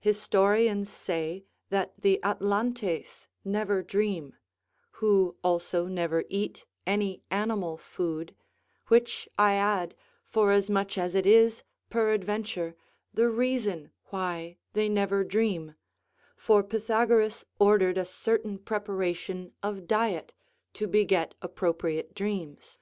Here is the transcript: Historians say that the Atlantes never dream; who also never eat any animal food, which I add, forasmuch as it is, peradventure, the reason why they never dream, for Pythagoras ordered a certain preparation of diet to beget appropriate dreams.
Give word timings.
Historians 0.00 0.90
say 0.90 1.46
that 1.70 2.02
the 2.02 2.20
Atlantes 2.22 3.28
never 3.46 3.82
dream; 3.82 4.36
who 5.00 5.36
also 5.42 5.86
never 5.86 6.24
eat 6.28 6.66
any 6.86 7.22
animal 7.30 7.78
food, 7.78 8.34
which 8.88 9.26
I 9.38 9.54
add, 9.54 9.94
forasmuch 10.26 10.98
as 10.98 11.14
it 11.14 11.24
is, 11.24 11.62
peradventure, 11.88 12.76
the 13.14 13.30
reason 13.30 13.90
why 14.10 14.58
they 14.74 14.90
never 14.90 15.24
dream, 15.24 15.76
for 16.36 16.62
Pythagoras 16.62 17.46
ordered 17.58 17.96
a 17.96 18.04
certain 18.04 18.58
preparation 18.58 19.54
of 19.62 19.86
diet 19.88 20.34
to 20.74 20.88
beget 20.88 21.34
appropriate 21.40 22.12
dreams. 22.14 22.78